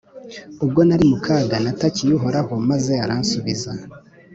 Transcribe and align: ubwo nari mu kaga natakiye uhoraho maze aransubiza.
ubwo 0.63 0.79
nari 0.87 1.03
mu 1.11 1.17
kaga 1.25 1.55
natakiye 1.63 2.11
uhoraho 2.19 2.53
maze 2.69 2.93
aransubiza. 3.05 3.71